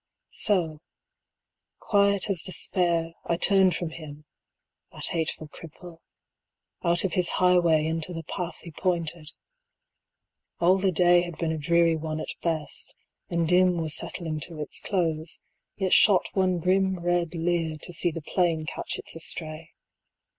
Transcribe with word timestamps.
So, 0.29 0.79
quiet 1.77 2.27
as 2.27 2.41
despair, 2.41 3.13
I 3.25 3.37
turned 3.37 3.75
from 3.75 3.91
him, 3.91 4.25
That 4.91 5.05
hateful 5.05 5.47
cripple, 5.47 5.99
out 6.83 7.03
of 7.03 7.13
his 7.13 7.29
highway 7.29 7.85
Into 7.85 8.11
the 8.11 8.23
path 8.23 8.57
he 8.61 8.71
pointed. 8.71 9.31
All 10.59 10.79
the 10.79 10.91
day 10.91 11.21
45 11.21 11.25
Had 11.25 11.37
been 11.37 11.51
a 11.51 11.57
dreary 11.59 11.95
one 11.95 12.19
at 12.19 12.33
best, 12.41 12.95
and 13.29 13.47
dim 13.47 13.77
Was 13.77 13.93
settling 13.95 14.39
to 14.39 14.59
its 14.59 14.79
close, 14.79 15.39
yet 15.75 15.93
shot 15.93 16.29
one 16.33 16.57
grim 16.57 16.97
Red 16.97 17.35
leer 17.35 17.77
to 17.83 17.93
see 17.93 18.09
the 18.09 18.23
plain 18.23 18.65
catch 18.65 18.97
its 18.97 19.15
estray. 19.15 19.69